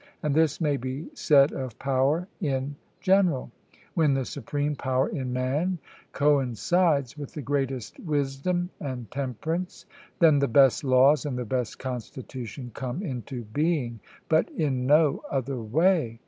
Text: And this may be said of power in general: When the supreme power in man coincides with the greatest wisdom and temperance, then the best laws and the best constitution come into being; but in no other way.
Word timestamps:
And 0.23 0.33
this 0.33 0.59
may 0.59 0.77
be 0.77 1.07
said 1.13 1.51
of 1.51 1.77
power 1.77 2.27
in 2.39 2.75
general: 3.01 3.51
When 3.93 4.15
the 4.15 4.25
supreme 4.25 4.75
power 4.75 5.07
in 5.07 5.31
man 5.31 5.77
coincides 6.11 7.15
with 7.15 7.33
the 7.33 7.43
greatest 7.43 7.99
wisdom 7.99 8.71
and 8.79 9.11
temperance, 9.11 9.85
then 10.17 10.39
the 10.39 10.47
best 10.47 10.83
laws 10.83 11.23
and 11.23 11.37
the 11.37 11.45
best 11.45 11.77
constitution 11.77 12.71
come 12.73 13.03
into 13.03 13.43
being; 13.43 13.99
but 14.27 14.49
in 14.49 14.87
no 14.87 15.21
other 15.29 15.61
way. 15.61 16.19